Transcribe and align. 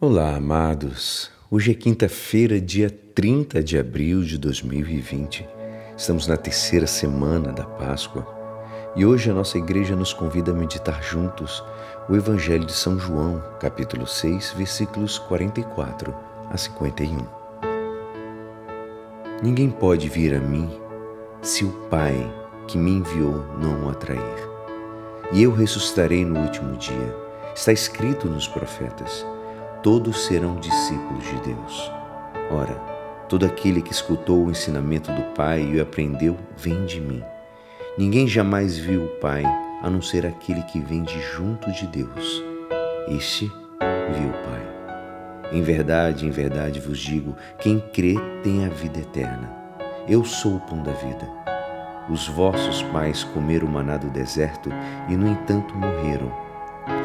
Olá, 0.00 0.34
amados. 0.34 1.30
Hoje 1.48 1.70
é 1.70 1.74
quinta-feira, 1.74 2.60
dia 2.60 2.90
30 2.90 3.62
de 3.62 3.78
abril 3.78 4.22
de 4.22 4.36
2020. 4.36 5.48
Estamos 5.96 6.26
na 6.26 6.36
terceira 6.36 6.86
semana 6.86 7.52
da 7.52 7.64
Páscoa 7.64 8.26
e 8.96 9.06
hoje 9.06 9.30
a 9.30 9.34
nossa 9.34 9.56
igreja 9.56 9.94
nos 9.94 10.12
convida 10.12 10.50
a 10.50 10.54
meditar 10.54 11.00
juntos 11.00 11.62
o 12.08 12.16
Evangelho 12.16 12.66
de 12.66 12.72
São 12.72 12.98
João, 12.98 13.40
capítulo 13.60 14.04
6, 14.04 14.54
versículos 14.58 15.20
44 15.20 16.12
a 16.50 16.56
51. 16.56 17.24
Ninguém 19.44 19.70
pode 19.70 20.08
vir 20.08 20.34
a 20.34 20.40
mim 20.40 20.68
se 21.40 21.64
o 21.64 21.70
Pai 21.88 22.16
que 22.66 22.76
me 22.76 22.90
enviou 22.90 23.44
não 23.58 23.84
o 23.84 23.88
atrair. 23.88 24.50
E 25.32 25.44
eu 25.44 25.52
ressuscitarei 25.54 26.24
no 26.24 26.40
último 26.40 26.76
dia. 26.76 27.14
Está 27.54 27.72
escrito 27.72 28.26
nos 28.28 28.48
profetas 28.48 29.24
todos 29.84 30.24
serão 30.24 30.56
discípulos 30.56 31.22
de 31.24 31.40
Deus. 31.42 31.92
Ora, 32.50 32.72
todo 33.28 33.44
aquele 33.44 33.82
que 33.82 33.92
escutou 33.92 34.46
o 34.46 34.50
ensinamento 34.50 35.12
do 35.12 35.22
Pai 35.34 35.60
e 35.60 35.78
o 35.78 35.82
aprendeu, 35.82 36.38
vem 36.56 36.86
de 36.86 36.98
mim. 36.98 37.22
Ninguém 37.98 38.26
jamais 38.26 38.78
viu 38.78 39.04
o 39.04 39.20
Pai, 39.20 39.44
a 39.82 39.90
não 39.90 40.00
ser 40.00 40.24
aquele 40.24 40.62
que 40.62 40.80
vem 40.80 41.02
de 41.02 41.20
junto 41.20 41.70
de 41.70 41.86
Deus. 41.86 42.42
Este 43.08 43.46
viu 43.46 44.30
o 44.30 44.48
Pai. 44.48 45.52
Em 45.52 45.60
verdade, 45.60 46.26
em 46.26 46.30
verdade 46.30 46.80
vos 46.80 46.98
digo: 46.98 47.36
quem 47.58 47.78
crê 47.78 48.14
tem 48.42 48.64
a 48.64 48.70
vida 48.70 49.00
eterna. 49.00 49.52
Eu 50.08 50.24
sou 50.24 50.56
o 50.56 50.60
pão 50.60 50.82
da 50.82 50.92
vida. 50.92 51.28
Os 52.08 52.26
vossos 52.26 52.82
pais 52.84 53.22
comeram 53.22 53.68
maná 53.68 53.98
do 53.98 54.08
deserto 54.08 54.70
e, 55.10 55.14
no 55.14 55.28
entanto, 55.28 55.74
morreram. 55.76 56.43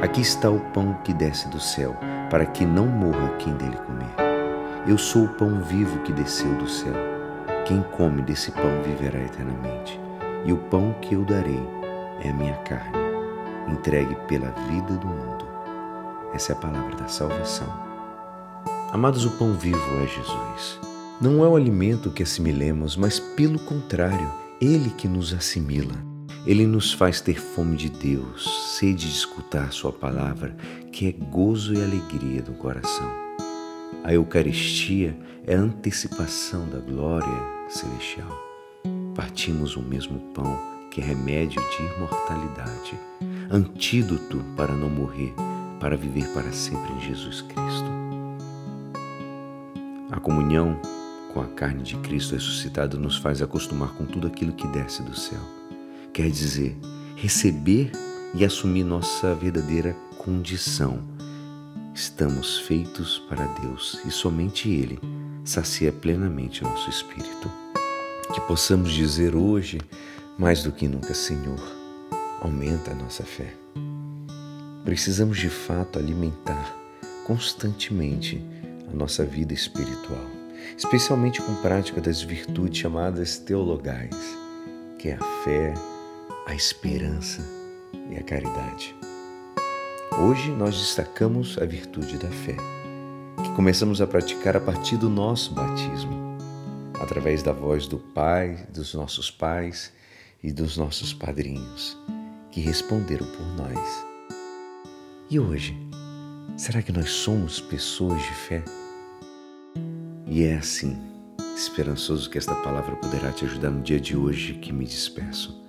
Aqui 0.01 0.21
está 0.21 0.49
o 0.49 0.59
pão 0.71 0.93
que 1.03 1.13
desce 1.13 1.47
do 1.49 1.59
céu 1.59 1.95
para 2.29 2.45
que 2.45 2.65
não 2.65 2.87
morra 2.87 3.35
quem 3.39 3.53
dele 3.55 3.77
comer. 3.77 4.15
Eu 4.87 4.97
sou 4.97 5.25
o 5.25 5.29
pão 5.29 5.61
vivo 5.61 5.99
que 5.99 6.13
desceu 6.13 6.53
do 6.55 6.69
céu. 6.69 6.93
Quem 7.65 7.81
come 7.83 8.21
desse 8.21 8.51
pão 8.51 8.81
viverá 8.83 9.19
eternamente. 9.19 9.99
E 10.45 10.53
o 10.53 10.57
pão 10.57 10.95
que 11.01 11.15
eu 11.15 11.25
darei 11.25 11.59
é 12.21 12.29
a 12.29 12.33
minha 12.33 12.55
carne, 12.59 12.97
entregue 13.67 14.15
pela 14.27 14.51
vida 14.69 14.93
do 14.95 15.07
mundo. 15.07 15.45
Essa 16.33 16.53
é 16.53 16.55
a 16.55 16.59
palavra 16.59 16.95
da 16.95 17.07
salvação. 17.07 17.67
Amados, 18.91 19.25
o 19.25 19.31
pão 19.31 19.53
vivo 19.53 19.79
é 20.01 20.07
Jesus. 20.07 20.79
Não 21.21 21.43
é 21.43 21.47
o 21.47 21.55
alimento 21.55 22.11
que 22.11 22.23
assimilemos, 22.23 22.95
mas 22.95 23.19
pelo 23.19 23.59
contrário, 23.59 24.31
ele 24.61 24.89
que 24.89 25.07
nos 25.07 25.33
assimila. 25.33 26.08
Ele 26.45 26.65
nos 26.65 26.93
faz 26.93 27.19
ter 27.19 27.39
fome 27.39 27.75
de 27.75 27.89
Deus, 27.89 28.77
sede 28.77 29.07
de 29.07 29.13
escutar 29.13 29.73
Sua 29.73 29.91
palavra, 29.91 30.55
que 30.91 31.07
é 31.07 31.11
gozo 31.11 31.73
e 31.73 31.83
alegria 31.83 32.41
do 32.41 32.53
coração. 32.53 33.11
A 34.03 34.13
Eucaristia 34.13 35.17
é 35.45 35.55
a 35.55 35.59
antecipação 35.59 36.67
da 36.69 36.79
glória 36.79 37.27
celestial. 37.67 38.31
Partimos 39.15 39.75
o 39.75 39.81
mesmo 39.81 40.19
pão 40.33 40.57
que 40.89 41.01
é 41.01 41.03
remédio 41.03 41.61
de 41.61 41.83
imortalidade, 41.95 42.97
antídoto 43.51 44.43
para 44.55 44.73
não 44.73 44.89
morrer, 44.89 45.33
para 45.79 45.97
viver 45.97 46.27
para 46.33 46.51
sempre 46.53 46.91
em 46.93 47.01
Jesus 47.01 47.41
Cristo. 47.41 47.89
A 50.09 50.19
comunhão 50.19 50.79
com 51.33 51.41
a 51.41 51.47
carne 51.47 51.83
de 51.83 51.97
Cristo 51.97 52.33
ressuscitado 52.33 52.97
nos 52.97 53.17
faz 53.17 53.41
acostumar 53.41 53.89
com 53.89 54.05
tudo 54.05 54.25
aquilo 54.25 54.53
que 54.53 54.67
desce 54.69 55.03
do 55.03 55.15
céu 55.15 55.58
quer 56.19 56.29
dizer 56.29 56.77
receber 57.15 57.93
e 58.35 58.43
assumir 58.43 58.83
nossa 58.83 59.33
verdadeira 59.33 59.95
condição. 60.17 61.01
Estamos 61.95 62.59
feitos 62.59 63.19
para 63.29 63.45
Deus 63.61 64.01
e 64.05 64.11
somente 64.11 64.69
Ele 64.69 64.99
sacia 65.45 65.93
plenamente 65.93 66.61
nosso 66.61 66.89
espírito. 66.89 67.49
Que 68.33 68.41
possamos 68.41 68.91
dizer 68.91 69.33
hoje, 69.33 69.79
mais 70.37 70.61
do 70.61 70.73
que 70.73 70.89
nunca, 70.89 71.13
Senhor, 71.13 71.57
aumenta 72.41 72.91
a 72.91 72.95
nossa 72.95 73.23
fé. 73.23 73.53
Precisamos 74.83 75.37
de 75.37 75.49
fato 75.49 75.99
alimentar 75.99 76.75
constantemente 77.25 78.43
a 78.91 78.93
nossa 78.93 79.23
vida 79.23 79.53
espiritual, 79.53 80.25
especialmente 80.77 81.41
com 81.41 81.55
prática 81.61 82.01
das 82.01 82.21
virtudes 82.21 82.77
chamadas 82.77 83.37
teologais, 83.37 84.17
que 84.97 85.07
é 85.07 85.13
a 85.13 85.43
fé, 85.45 85.73
a 86.49 86.55
esperança 86.55 87.47
e 88.09 88.15
a 88.15 88.23
caridade. 88.23 88.95
Hoje 90.19 90.49
nós 90.49 90.75
destacamos 90.75 91.55
a 91.59 91.65
virtude 91.65 92.17
da 92.17 92.27
fé, 92.27 92.55
que 93.43 93.55
começamos 93.55 94.01
a 94.01 94.07
praticar 94.07 94.57
a 94.57 94.59
partir 94.59 94.97
do 94.97 95.11
nosso 95.11 95.53
batismo, 95.53 96.11
através 96.99 97.43
da 97.43 97.53
voz 97.53 97.85
do 97.85 97.99
Pai, 97.99 98.65
dos 98.73 98.95
nossos 98.95 99.29
pais 99.29 99.93
e 100.41 100.51
dos 100.51 100.75
nossos 100.75 101.13
padrinhos, 101.13 101.95
que 102.49 102.61
responderam 102.61 103.27
por 103.27 103.45
nós. 103.55 104.05
E 105.29 105.39
hoje, 105.39 105.77
será 106.57 106.81
que 106.81 106.91
nós 106.91 107.11
somos 107.11 107.61
pessoas 107.61 108.19
de 108.23 108.33
fé? 108.33 108.63
E 110.25 110.45
é 110.45 110.55
assim, 110.55 110.99
esperançoso 111.55 112.27
que 112.27 112.39
esta 112.39 112.55
palavra 112.55 112.95
poderá 112.95 113.31
te 113.31 113.45
ajudar 113.45 113.69
no 113.69 113.83
dia 113.83 113.99
de 113.99 114.17
hoje 114.17 114.55
que 114.55 114.73
me 114.73 114.85
despeço. 114.85 115.68